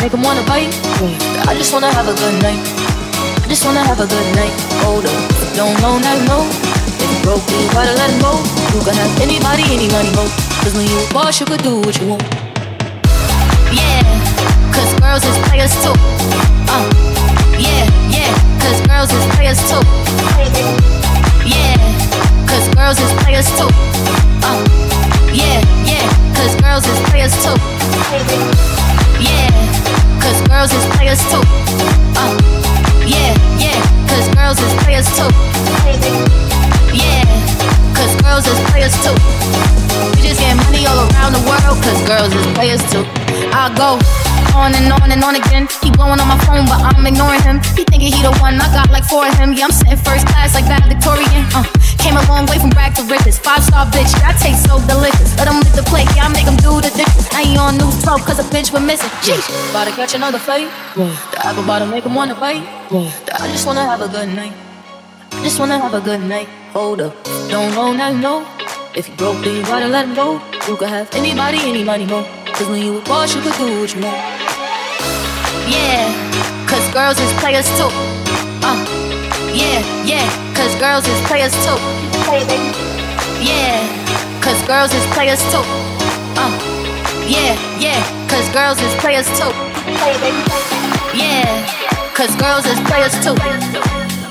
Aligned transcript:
Make 0.00 0.12
him 0.12 0.22
wanna 0.22 0.42
bite. 0.48 0.72
I 1.46 1.54
just 1.54 1.72
wanna 1.72 1.92
have 1.92 2.08
a 2.08 2.14
good 2.16 2.42
night. 2.42 2.60
I 3.44 3.46
just 3.48 3.64
wanna 3.66 3.84
have 3.84 4.00
a 4.00 4.06
good 4.06 4.28
night. 4.34 4.52
Hold 4.80 5.04
up, 5.04 5.12
don't 5.54 5.76
know, 5.82 5.98
now 5.98 6.14
you 6.16 6.24
know. 6.24 6.42
If 7.00 7.04
you 7.04 7.20
broke, 7.22 7.44
then 7.46 7.60
you 7.60 7.70
gotta 7.72 7.92
let 7.92 8.08
him 8.08 8.20
go. 8.20 8.32
You 8.72 8.80
can 8.80 8.96
have 8.96 9.12
anybody, 9.20 9.64
any 9.68 9.88
money, 9.92 10.10
mo. 10.16 10.24
Cause 10.64 10.74
when 10.74 10.86
you 10.88 10.96
a 10.96 11.06
boss, 11.12 11.40
you 11.40 11.46
could 11.46 11.62
do 11.62 11.80
what 11.80 12.00
you 12.00 12.08
want. 12.08 12.24
Yeah, 13.72 14.00
cause 14.72 14.90
girls 15.00 15.24
is 15.24 15.36
players 15.48 15.72
too. 15.84 15.92
Uh, 16.72 16.88
yeah, 17.60 17.84
yeah, 18.08 18.32
cause 18.64 18.80
girls 18.88 19.12
is 19.12 19.24
players 19.36 19.60
too. 19.68 19.82
Yeah, 21.44 21.76
cause 22.48 22.66
girls 22.72 22.98
is 22.98 23.12
players 23.20 23.48
too. 23.58 23.68
Uh, 24.48 24.60
yeah, 25.28 25.60
yeah, 25.84 26.08
cause 26.32 26.56
girls 26.56 26.86
is 26.88 26.98
players 27.10 27.34
too. 27.44 28.79
Yeah, 29.20 29.48
cause 30.20 30.40
girls 30.48 30.72
is 30.72 30.84
players 30.96 31.20
too. 31.30 31.42
Uh, 32.16 32.32
yeah, 33.06 33.32
yeah, 33.60 33.78
cause 34.08 34.26
girls 34.34 34.58
is 34.58 34.72
players 34.84 35.06
too. 35.16 35.28
Yeah, 36.92 37.22
cause 37.94 38.12
girls 38.24 38.46
is 38.48 38.58
players 38.72 38.94
too. 39.04 39.14
We 40.16 40.24
just 40.24 40.40
get 40.40 40.56
money 40.56 40.86
all 40.86 41.04
around 41.06 41.32
the 41.36 41.44
world, 41.44 41.76
cause 41.84 42.00
girls 42.08 42.32
is 42.34 42.46
players 42.56 42.82
too. 42.90 43.04
I 43.52 43.68
go 43.76 44.00
on 44.56 44.74
and 44.74 44.92
on 44.92 45.12
and 45.12 45.22
on 45.22 45.36
again. 45.36 45.68
He 45.82 45.90
blowing 45.90 46.20
on 46.20 46.28
my 46.28 46.38
phone, 46.44 46.66
but 46.66 46.80
I'm 46.82 47.06
ignoring 47.06 47.42
him. 47.42 47.60
He 47.76 47.84
thinking 47.84 48.12
he 48.12 48.22
the 48.22 48.32
one, 48.40 48.60
I 48.60 48.66
got 48.72 48.90
like 48.90 49.04
four 49.04 49.26
of 49.26 49.34
him. 49.38 49.52
Yeah, 49.52 49.66
I'm 49.66 49.72
sitting 49.72 49.96
first 49.96 50.26
class 50.26 50.54
like 50.54 50.64
valedictorian. 50.66 51.44
Uh, 51.54 51.64
came 52.00 52.16
a 52.16 52.24
long 52.28 52.46
way 52.46 52.58
from 52.58 52.70
rag 52.70 52.94
to 52.96 53.04
riches. 53.04 53.38
Five 53.38 53.62
star 53.62 53.86
bitch, 53.86 54.12
that 54.24 54.36
taste 54.40 54.64
so 54.66 54.80
delicious. 54.88 55.36
Let 55.36 55.48
him 55.48 55.60
lick 55.60 55.72
the 55.76 55.84
plate, 55.84 56.08
yeah, 56.16 56.26
I 56.26 56.28
make 56.32 56.48
him 56.48 56.56
do 56.56 56.80
the 56.80 56.90
dishes. 56.96 57.28
I 57.32 57.44
ain't 57.44 57.60
on 57.60 57.76
news 57.76 58.02
12 58.02 58.24
cause 58.24 58.38
a 58.40 58.46
bitch 58.48 58.72
we're 58.72 58.84
missing. 58.84 59.10
Jeez, 59.24 59.44
about 59.70 59.86
to 59.86 59.92
catch 59.92 60.14
another 60.14 60.38
fight. 60.38 60.68
The 60.96 61.38
apple 61.44 61.64
bottom 61.64 61.90
make 61.90 62.04
him 62.04 62.14
wanna 62.14 62.34
bite. 62.34 62.64
I 63.36 63.46
just 63.52 63.66
wanna 63.66 63.84
have 63.84 64.00
a 64.00 64.08
good 64.08 64.28
night. 64.34 64.52
I 65.32 65.42
just 65.44 65.60
wanna 65.60 65.78
have 65.78 65.94
a 65.94 66.00
good 66.00 66.20
night. 66.20 66.48
Hold 66.72 67.00
up, 67.00 67.14
don't 67.52 67.74
know 67.74 67.92
now 67.92 68.08
you 68.08 68.18
know. 68.18 68.46
If 68.94 69.08
you 69.08 69.14
broke, 69.14 69.44
then 69.44 69.56
you 69.56 69.62
gotta 69.62 69.86
let 69.86 70.06
him 70.08 70.14
go. 70.14 70.40
You 70.66 70.76
could 70.76 70.88
have 70.88 71.08
anybody, 71.14 71.58
any 71.62 71.84
money, 71.84 72.06
mo. 72.06 72.24
Cause 72.54 72.68
when 72.68 72.82
you 72.82 72.98
a 72.98 73.02
boss, 73.02 73.34
you 73.34 73.40
could 73.42 73.54
do 73.54 73.80
what 73.80 73.94
you 73.94 74.02
want. 74.02 74.18
Yeah, 75.70 76.10
cause 76.66 76.82
girls 76.92 77.18
is 77.20 77.32
players 77.40 77.68
too. 77.78 77.90
Uh, 78.62 78.78
yeah, 79.54 79.80
yeah, 80.04 80.49
cause 80.60 80.76
girls 80.76 81.08
is 81.08 81.20
players 81.24 81.56
too. 81.64 81.78
Yeah, 83.40 83.80
cause 84.44 84.60
girls 84.68 84.92
is 84.92 85.04
players 85.16 85.40
too. 85.48 85.64
Uh, 86.36 86.52
yeah, 87.24 87.56
yeah, 87.80 87.96
cause 88.28 88.44
girls 88.52 88.76
is 88.76 88.92
players 89.00 89.24
too. 89.40 89.48
Yeah, 91.16 91.48
cause 92.12 92.36
girls 92.36 92.66
is 92.66 92.78
players 92.84 93.16
too. 93.24 93.32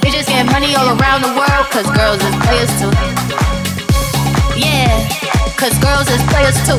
Just 0.06 0.30
get 0.30 0.46
money 0.54 0.76
all 0.76 0.94
around 1.02 1.26
the 1.26 1.34
world, 1.34 1.66
cause 1.74 1.90
girls 1.98 2.22
is 2.22 2.36
players 2.46 2.70
too. 2.78 2.94
Yeah, 4.54 4.94
cause 5.58 5.74
girls 5.82 6.14
is 6.14 6.22
players 6.30 6.58
too. 6.62 6.78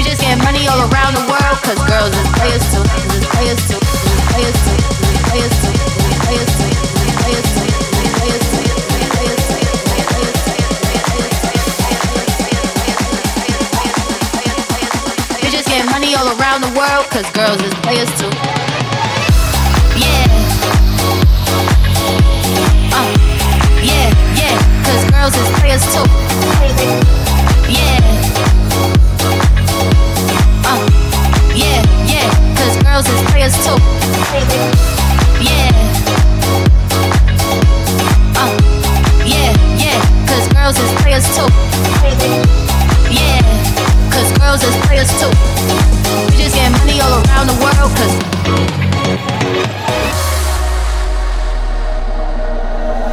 Just 0.00 0.22
get 0.22 0.38
money 0.40 0.64
all 0.68 0.88
around 0.88 1.20
the 1.20 1.24
world, 1.28 1.56
cause 1.60 1.80
girls 1.84 2.16
is 2.16 2.28
players 2.40 2.64
too. 2.72 2.84
Players 3.36 3.60
too. 3.68 3.80
Players 4.32 4.56
too. 4.64 4.72
Players 5.28 5.52
too. 5.60 5.72
Players 6.24 6.52
too. 6.56 6.64
Players 6.64 6.77
just 16.10 16.22
all 16.22 16.40
around 16.40 16.60
the 16.62 16.68
world, 16.78 17.04
cause 17.10 17.28
girls 17.32 17.60
is 17.62 17.74
players 17.82 18.08
too. 18.18 18.30
Yeah. 19.98 20.26
Uh, 22.94 23.12
yeah, 23.82 24.08
yeah, 24.36 24.56
cause 24.84 25.04
girls 25.10 25.34
is 25.36 25.48
players 25.58 25.84
too. 25.92 26.04
Yeah. 27.68 28.00
Uh, 30.64 30.80
yeah, 31.54 31.82
yeah, 32.06 32.28
cause 32.56 32.76
girls 32.82 33.08
is 33.08 33.20
players 33.30 33.56
too. 33.64 33.78
Yeah. 35.44 35.70
Uh, 38.36 38.52
yeah, 39.26 39.52
yeah, 39.76 39.98
cause 40.26 40.48
girls 40.52 40.78
is 40.78 40.90
players 41.02 41.26
too. 41.36 41.48
Yeah, 43.10 43.77
girls 44.48 44.62
is 44.62 44.76
players 44.86 45.10
too. 45.20 45.28
We 46.28 46.36
just 46.40 46.54
get 46.54 46.72
money 46.72 47.00
all 47.04 47.20
around 47.20 47.46
the 47.52 47.58
world, 47.64 47.90
cause 47.98 48.14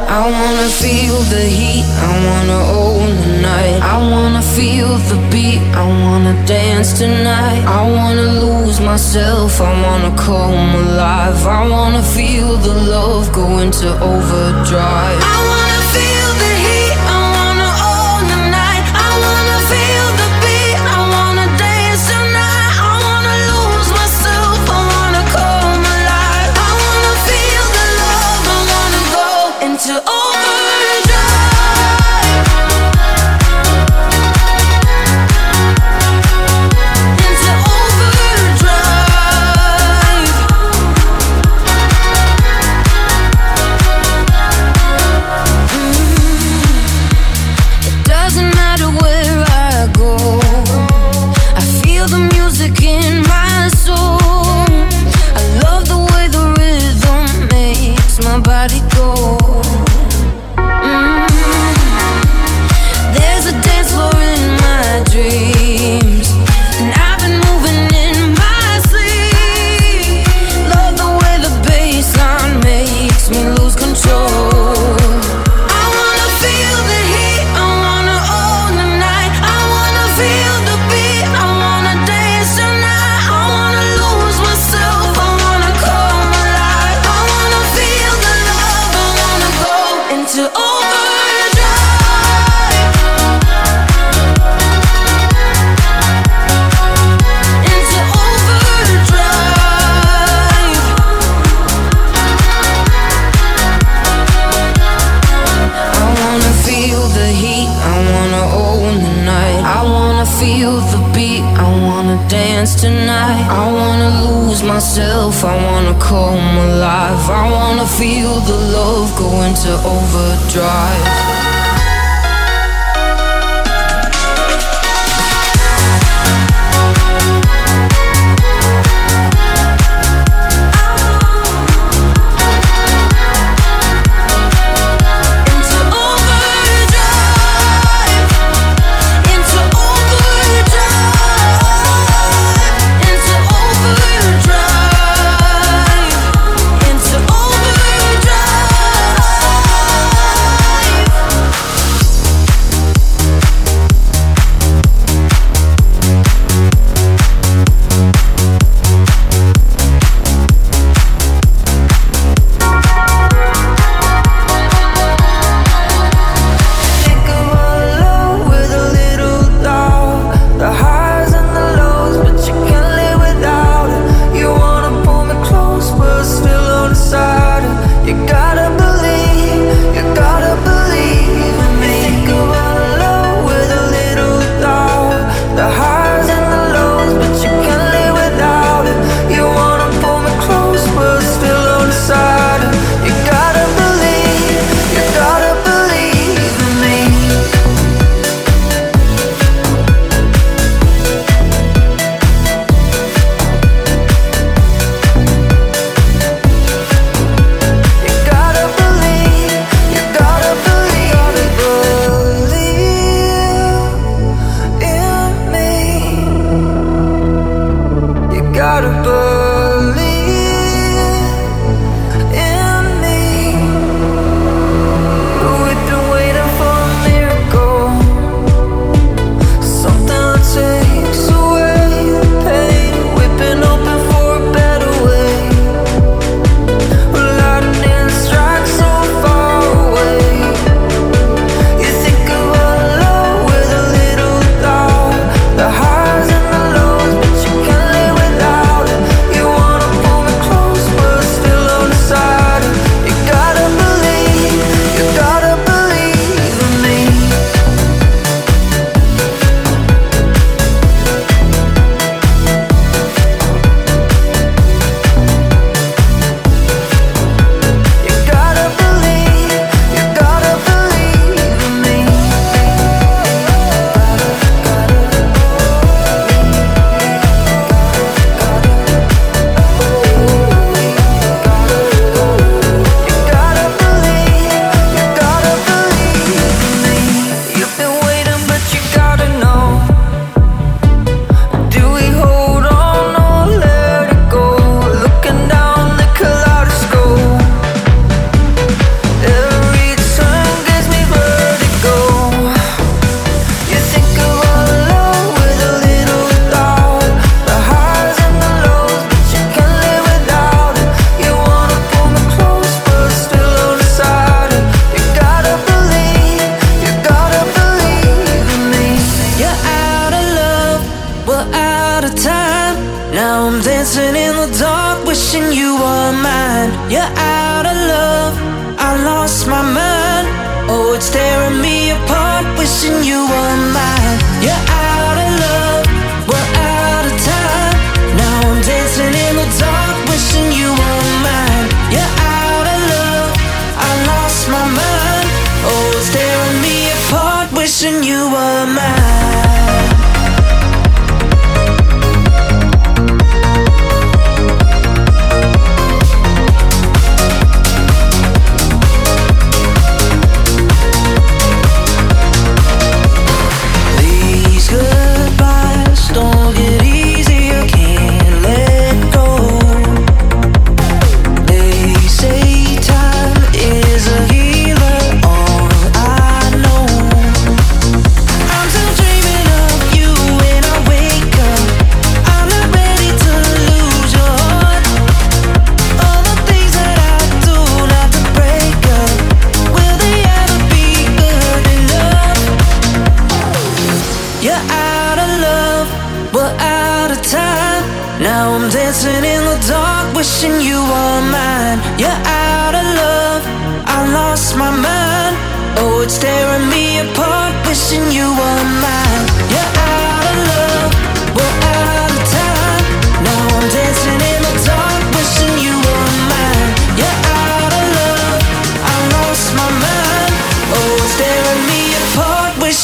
I 0.08 0.20
wanna 0.36 0.68
feel 0.82 1.18
the 1.34 1.44
heat, 1.58 1.84
I 2.08 2.12
wanna 2.28 2.60
own 2.80 3.08
the 3.24 3.32
night. 3.50 3.78
I 3.82 3.96
wanna 4.12 4.42
feel 4.56 4.96
the 5.10 5.18
beat, 5.30 5.60
I 5.74 5.84
wanna 6.04 6.34
dance 6.46 6.98
tonight. 6.98 7.62
I 7.66 7.82
wanna 7.96 8.28
lose 8.44 8.80
myself, 8.80 9.60
I 9.60 9.72
wanna 9.84 10.12
come 10.16 10.74
alive. 10.84 11.46
I 11.46 11.68
wanna 11.68 12.02
feel 12.02 12.56
the 12.56 12.74
love 12.94 13.30
go 13.32 13.58
into 13.58 13.88
overdrive. 14.12 15.55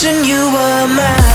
Festo. 0.02 1.31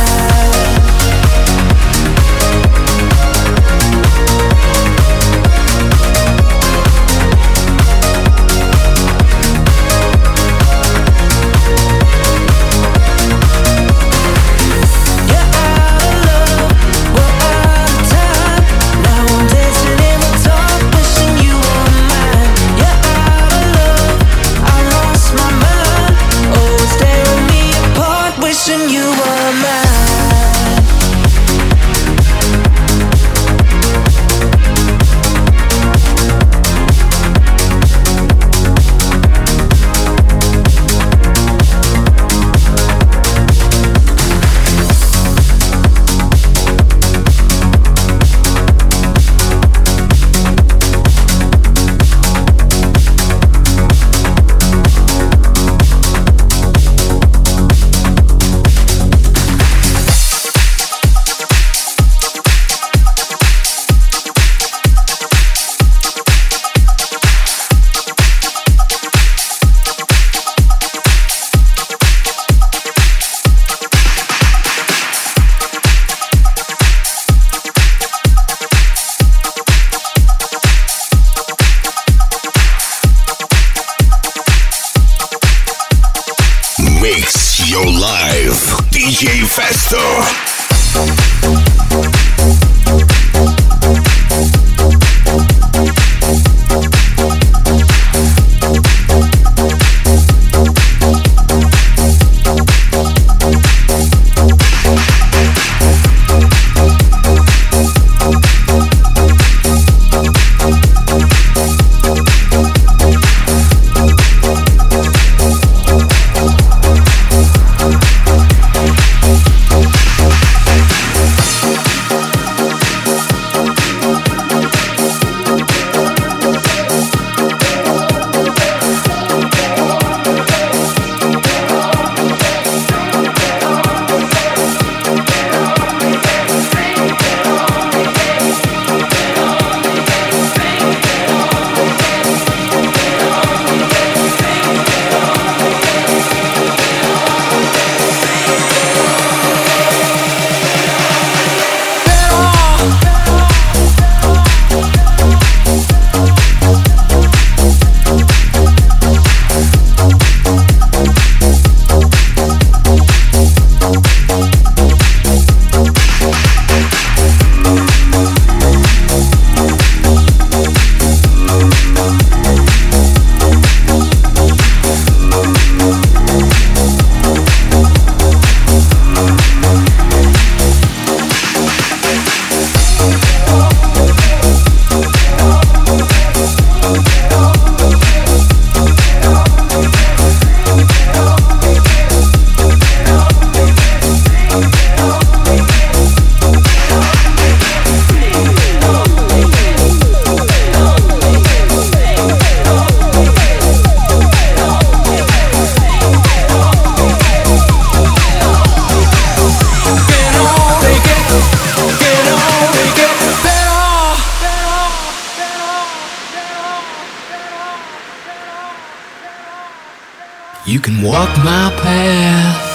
Path. 221.97 222.69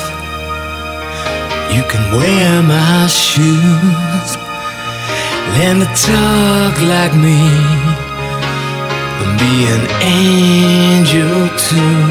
You 1.75 1.83
can 1.91 2.05
wear 2.19 2.51
my 2.77 3.07
shoes. 3.07 4.29
Learn 5.55 5.79
to 5.85 5.91
talk 6.11 6.75
like 6.95 7.15
me. 7.27 7.43
And 9.21 9.33
be 9.43 9.55
an 9.77 9.85
angel 10.23 11.39
too. 11.69 12.07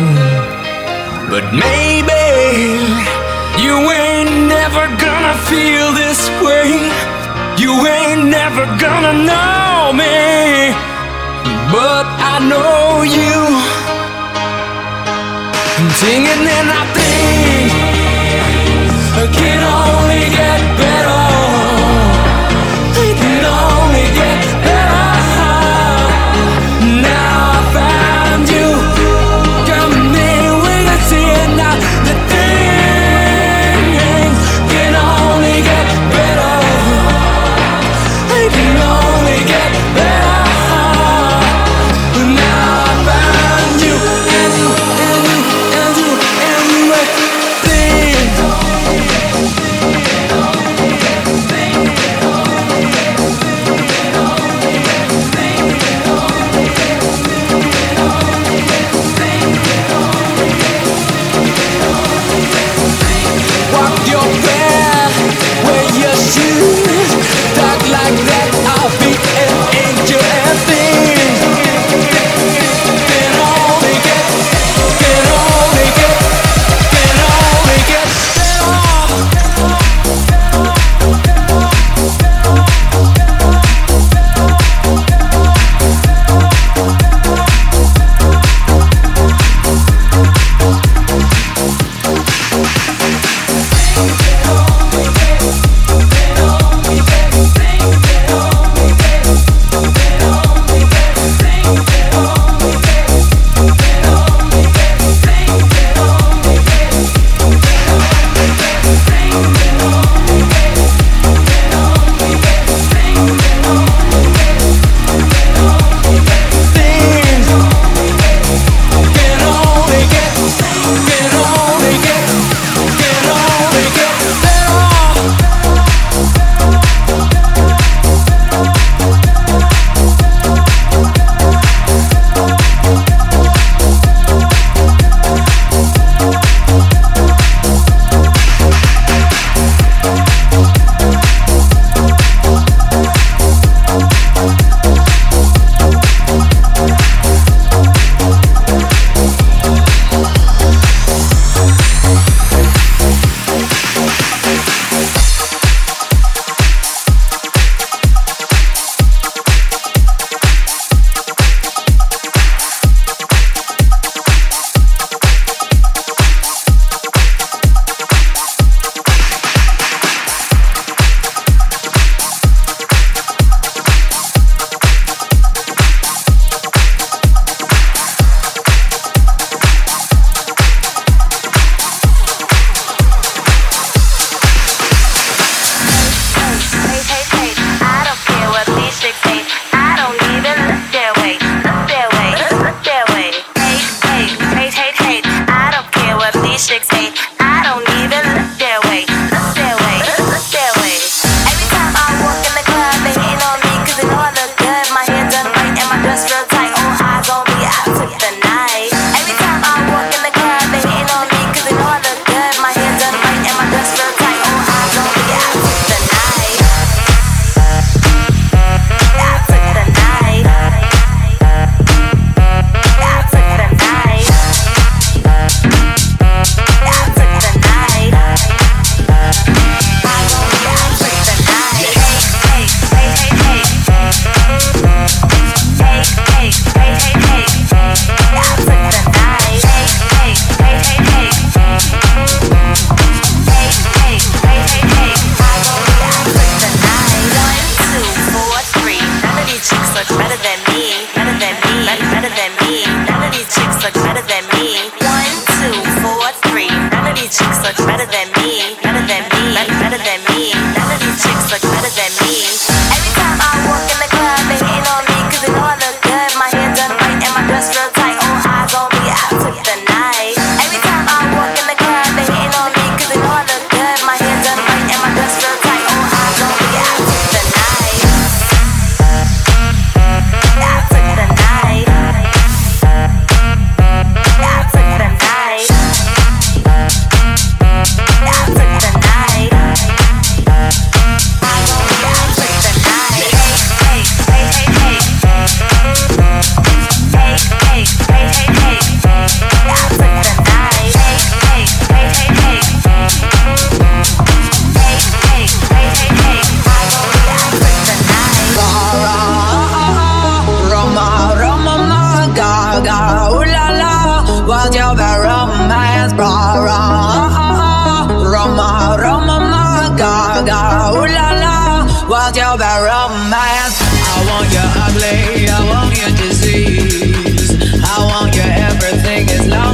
But 1.31 1.45
maybe 1.65 2.25
you 3.63 3.75
ain't 4.03 4.33
never 4.57 4.83
gonna 5.05 5.35
feel 5.49 5.87
this 6.01 6.21
way. 6.45 6.69
You 7.61 7.71
ain't 7.97 8.23
never 8.39 8.63
gonna 8.85 9.15
know 9.29 9.91
me. 10.01 10.17
But 11.75 12.05
I 12.33 12.35
know 12.51 13.03
you. 13.19 13.80
Singing 15.89 16.25
and 16.27 16.69
I 16.69 16.83
think 16.93 17.71
I 19.17 19.25
can 19.33 19.61
only 19.63 20.29
get 20.29 20.77
better. 20.77 21.10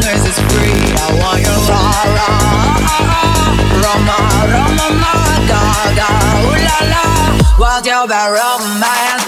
as 0.03 0.25
it's 0.25 0.39
free, 0.51 0.73
I 0.95 1.17
want 1.19 1.41
your 1.41 1.57
romance, 8.31 9.27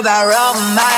about 0.00 0.26
Rome. 0.26 0.97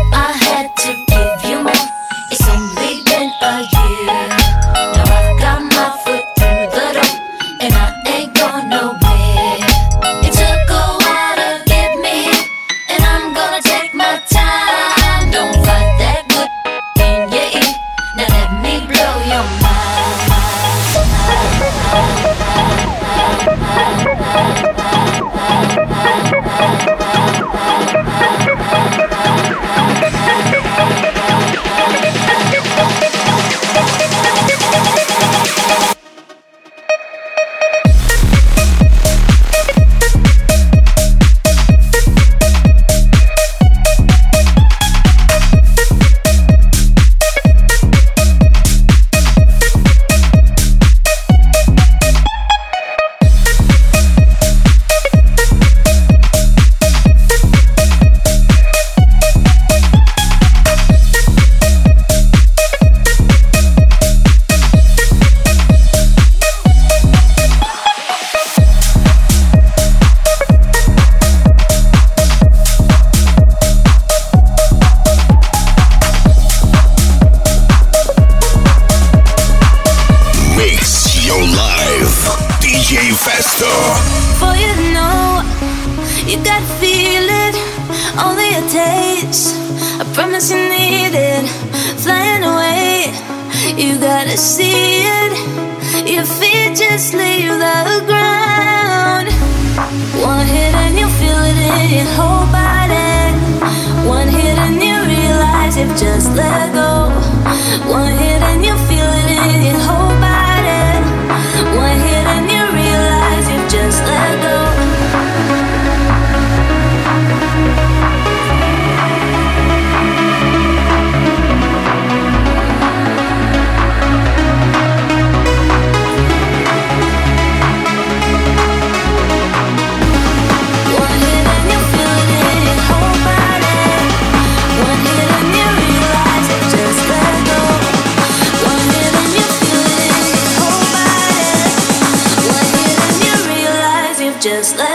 Just 144.41 144.75
let 144.75 144.90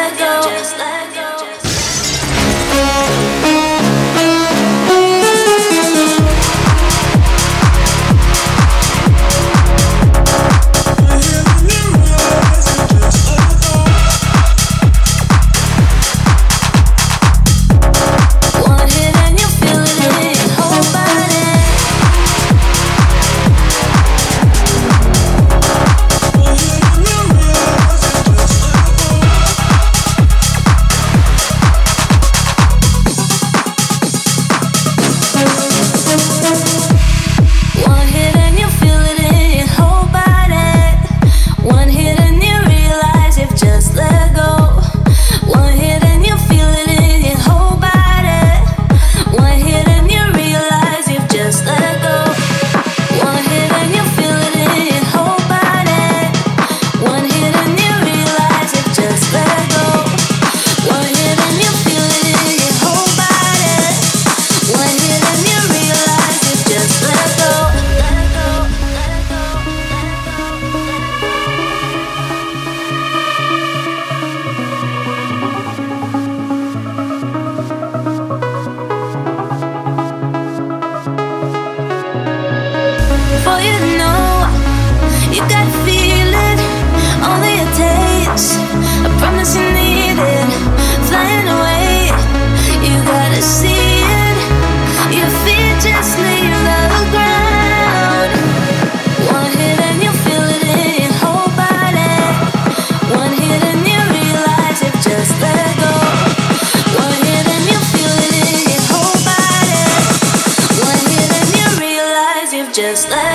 just 112.76 113.08
let 113.08 113.25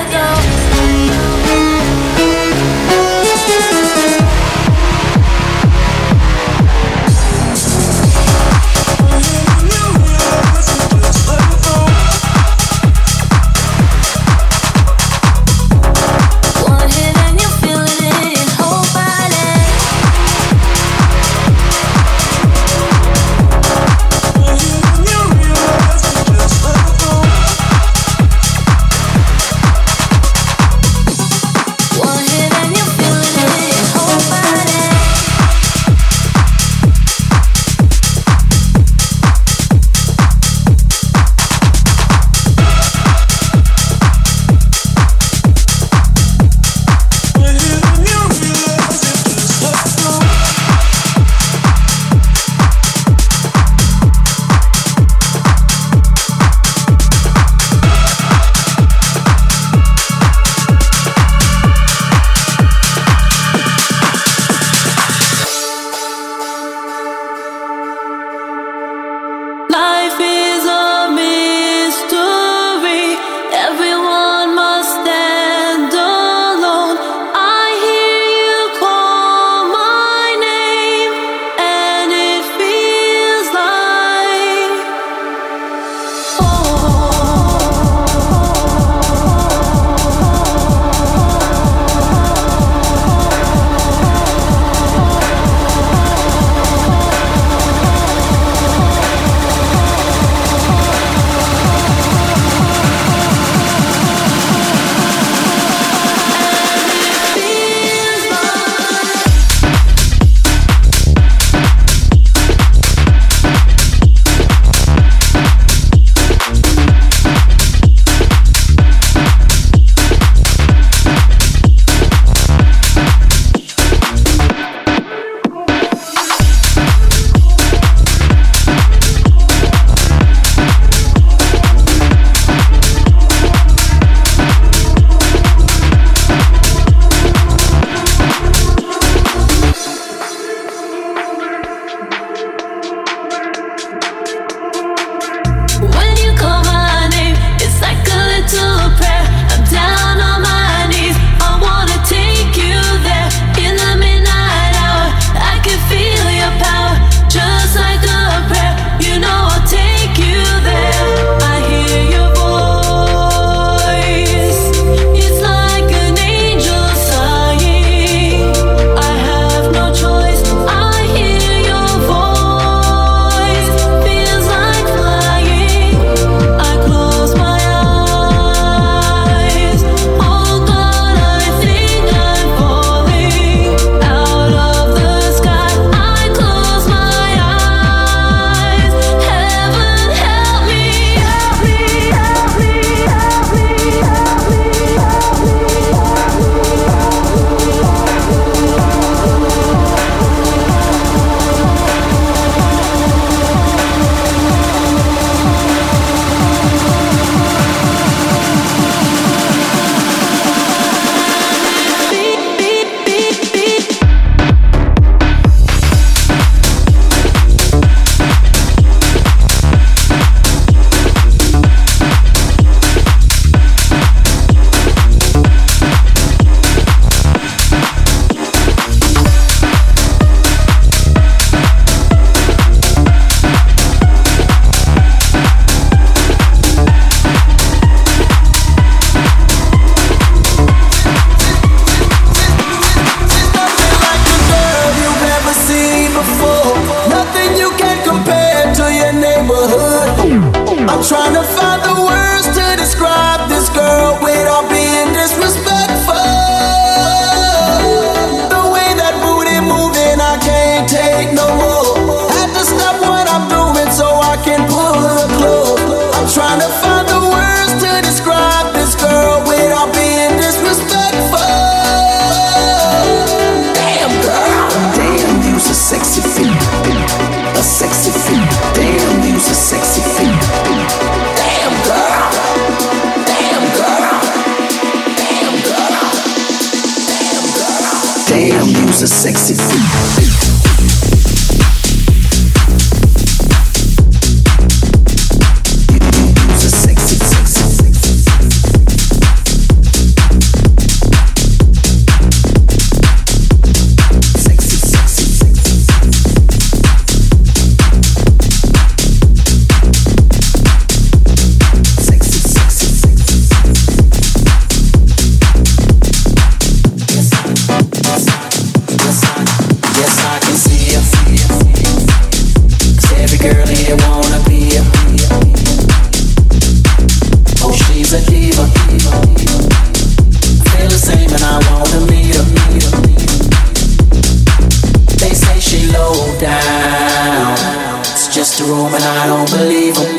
just 338.41 338.59
a 338.59 338.63
rumor, 338.63 338.97
I 338.97 339.27
don't 339.27 339.47
believe 339.51 339.95
em. 340.01 340.17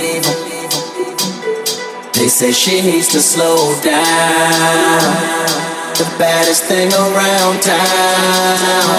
They 2.15 2.29
say 2.29 2.53
she 2.53 2.81
needs 2.81 3.09
to 3.09 3.21
slow 3.21 3.75
down. 3.83 5.03
The 5.99 6.07
baddest 6.23 6.63
thing 6.71 6.93
around 6.93 7.63
town. 7.63 8.95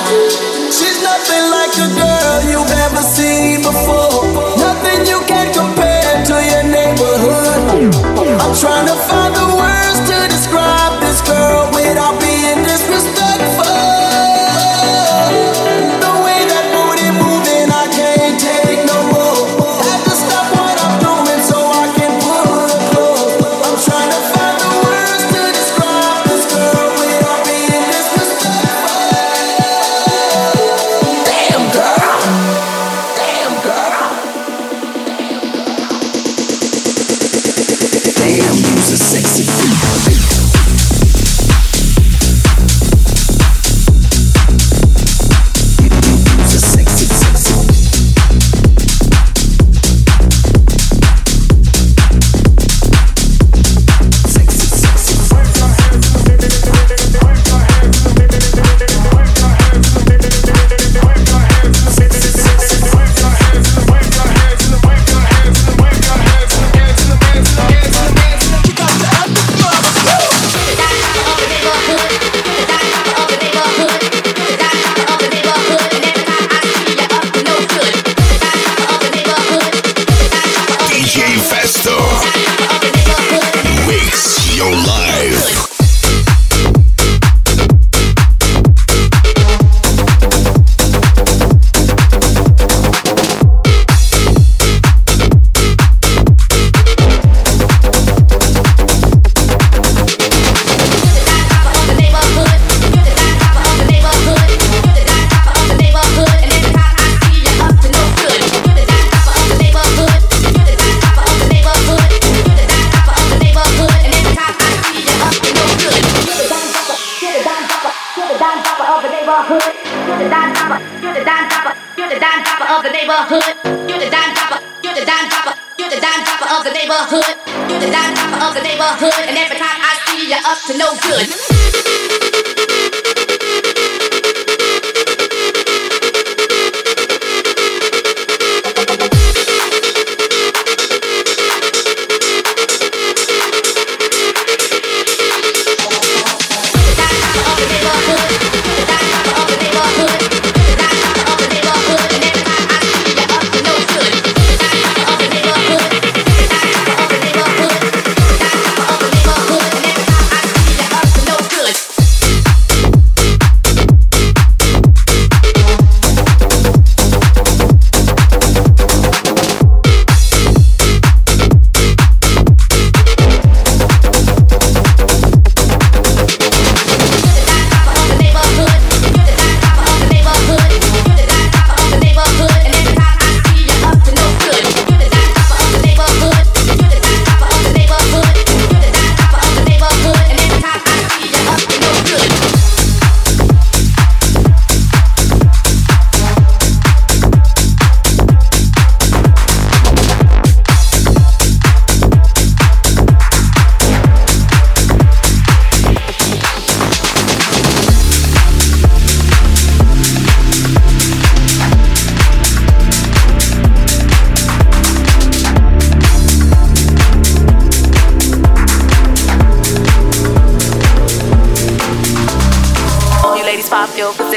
She's 0.75 0.99
nothing 1.01 1.45
like 1.55 1.73
a 1.85 1.89
girl 1.95 2.37
you've 2.51 2.75
ever 2.83 3.03
seen 3.15 3.63
before. 3.63 4.27
Nothing 4.59 5.07
you 5.07 5.21
can 5.25 5.47
compare 5.53 6.25
to 6.29 6.35
your 6.51 6.63
neighborhood. 6.77 7.95
I'm 8.43 8.53
trying 8.59 8.87
to 8.87 8.95
find 9.07 9.33
the 9.33 9.55
word. 9.55 9.82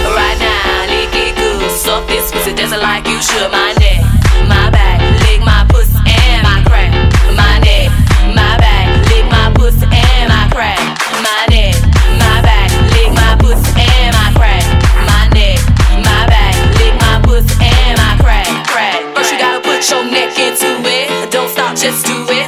Right 0.00 0.38
now, 0.38 0.86
lick 0.88 1.14
it 1.14 1.36
good, 1.36 1.70
suck 1.70 2.06
this 2.08 2.32
pussy 2.32 2.54
just 2.54 2.76
like 2.76 3.06
you 3.06 3.20
should. 3.20 3.50
My 3.52 3.72
neck, 3.78 4.00
my 4.48 4.70
back, 4.70 5.00
lick 5.22 5.40
my 5.44 5.66
pussy 5.68 5.98
and 6.04 6.42
my 6.42 6.64
crack. 6.64 6.92
My 7.36 7.60
neck, 7.60 7.92
my 8.34 8.56
back, 8.58 8.88
lick 9.12 9.26
my 9.28 9.52
pussy 9.54 9.84
and 9.84 10.28
my 10.32 10.48
crack. 10.50 10.80
My 11.20 11.46
neck, 11.52 11.76
my 12.18 12.40
back, 12.42 12.70
lick 12.96 13.12
my 13.12 13.36
pussy 13.38 13.72
and 13.76 14.12
my 14.16 14.32
crack. 14.36 14.64
My 15.04 15.28
neck, 15.36 15.60
my 16.00 16.20
back, 16.26 16.54
lick 16.80 16.94
my 16.96 17.20
pussy 17.24 17.54
and 17.60 17.94
my 18.00 18.16
crack. 18.20 18.48
Crack. 18.72 19.00
First 19.14 19.32
you 19.32 19.38
gotta 19.38 19.60
put 19.60 19.84
your 19.90 20.04
neck 20.04 20.38
into 20.38 20.80
it. 20.88 21.30
Don't 21.30 21.48
stop, 21.48 21.76
just 21.76 22.06
do 22.06 22.16
it. 22.32 22.41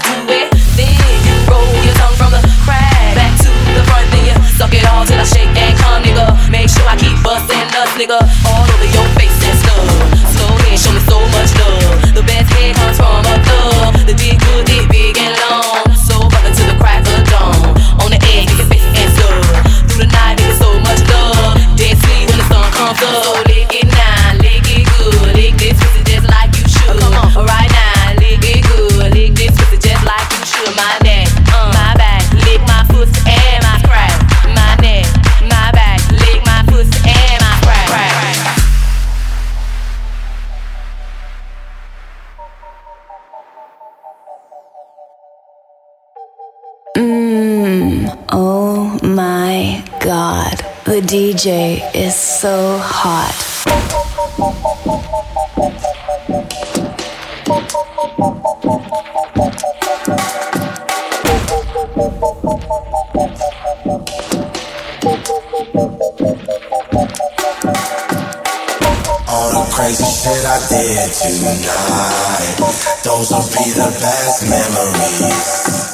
Nigga, 7.97 8.19
all 8.47 8.67
over 8.67 8.89
your 8.91 9.07
face 9.15 9.39
and 9.47 9.59
stuff. 9.59 9.87
Slow 10.35 10.51
head, 10.67 10.79
show 10.79 10.93
me 10.93 11.01
so 11.07 11.19
much 11.31 11.51
love. 11.59 12.15
The 12.15 12.23
best 12.23 12.51
head 12.55 12.75
comes 12.75 12.97
from 12.99 13.23
a 13.23 13.37
thug. 13.47 14.07
The 14.07 14.15
dick 14.15 14.39
good, 14.39 14.67
dick 14.67 14.89
big 14.91 15.19
and 15.19 15.35
long. 15.47 15.95
So 15.95 16.19
bumpin' 16.19 16.55
to 16.55 16.65
the 16.67 16.77
crack 16.79 17.07
of 17.07 17.23
dawn. 17.31 17.77
On 18.03 18.11
the 18.11 18.19
edge, 18.35 18.51
nigga 18.51 18.67
face 18.67 18.89
and 18.99 19.11
stuff. 19.15 19.87
Through 19.87 20.07
the 20.07 20.11
night, 20.11 20.39
nigga, 20.39 20.59
so 20.59 20.71
much 20.81 21.01
love. 21.07 21.55
Dead 21.77 21.97
sleep 21.99 22.29
when 22.29 22.39
the 22.39 22.47
sun 22.51 22.67
comes 22.73 23.03
up. 23.03 23.34
My 49.15 49.85
god. 50.01 50.59
The 50.85 51.01
DJ 51.01 51.81
is 51.95 52.17
so 52.17 52.79
hot. 52.79 53.35
All 69.29 69.51
the 69.53 69.73
crazy 69.73 70.05
shit 70.05 70.45
I 70.45 70.59
did 70.69 71.13
tonight. 71.13 72.57
Those 73.05 73.31
will 73.31 73.47
be 73.53 73.71
the 73.71 73.91
best 74.01 74.49
memories. 74.51 75.94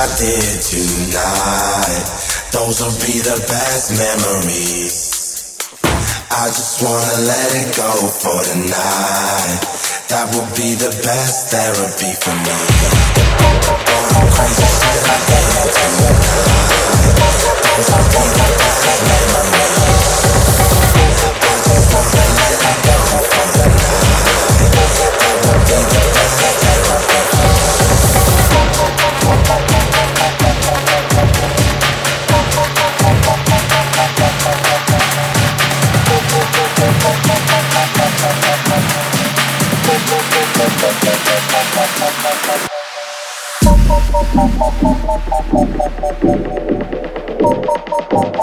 Did 0.01 0.61
tonight. 0.65 2.05
Those 2.51 2.81
will 2.81 2.97
be 3.05 3.21
the 3.21 3.37
best 3.45 3.93
memories. 3.93 4.97
I 6.31 6.47
just 6.49 6.81
wanna 6.81 7.21
let 7.29 7.53
it 7.61 7.69
go 7.77 8.09
for 8.09 8.33
tonight. 8.49 9.61
That 10.09 10.33
will 10.33 10.49
be 10.57 10.73
the 10.73 10.89
best 11.05 11.53
therapy 11.53 12.17
for 12.17 12.33
me. 12.33 12.57
All 13.45 14.09
the 14.09 14.25
crazy 14.33 14.65
shit 14.73 15.05
I 15.05 15.21
did 15.29 15.69
tonight. 15.69 16.17
Those 17.61 17.93
will 17.93 18.01
be 18.09 18.25
the 18.25 18.49
best 18.57 19.05
memories. 19.05 20.01
I 21.45 21.61
just 21.61 21.93
wanna 21.93 22.25
let 22.41 22.57
it 22.57 22.77
go 22.89 22.97
for 23.21 23.45
the 23.53 23.65
night. 23.69 24.17
That 25.21 25.37
will 25.45 25.61
be 25.61 25.77
the 25.93 26.01
best 26.09 26.41
therapy 26.57 27.00
Thank 44.23 44.61
you. 48.35 48.40